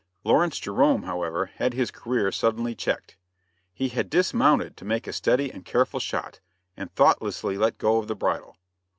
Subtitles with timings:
[0.23, 3.17] Lawrence Jerome, however, had his career suddenly checked.
[3.71, 6.39] He had dismounted to make a steady and careful shot,
[6.75, 8.57] and thoughtlessly let go of the bridle.